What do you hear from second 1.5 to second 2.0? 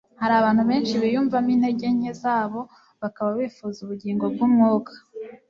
intege